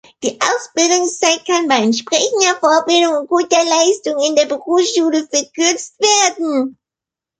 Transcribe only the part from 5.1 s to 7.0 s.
verkürzt werden.